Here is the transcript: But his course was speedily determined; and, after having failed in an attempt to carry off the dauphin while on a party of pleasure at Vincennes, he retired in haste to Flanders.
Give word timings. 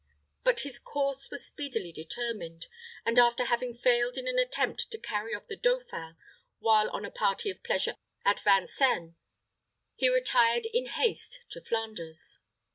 But 0.43 0.61
his 0.61 0.79
course 0.79 1.29
was 1.29 1.45
speedily 1.45 1.91
determined; 1.91 2.65
and, 3.05 3.19
after 3.19 3.45
having 3.45 3.75
failed 3.75 4.17
in 4.17 4.27
an 4.27 4.39
attempt 4.39 4.89
to 4.89 4.97
carry 4.97 5.35
off 5.35 5.45
the 5.45 5.55
dauphin 5.55 6.17
while 6.57 6.89
on 6.89 7.05
a 7.05 7.11
party 7.11 7.51
of 7.51 7.61
pleasure 7.61 7.93
at 8.25 8.39
Vincennes, 8.39 9.13
he 9.95 10.09
retired 10.09 10.65
in 10.65 10.87
haste 10.87 11.41
to 11.51 11.61
Flanders. 11.63 12.39